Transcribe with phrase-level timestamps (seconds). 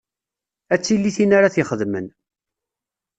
[0.73, 2.07] Ad tili tin ara t-ixedmen.